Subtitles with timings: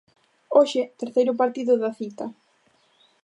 [0.57, 2.25] Hoxe, terceiro partido da cita.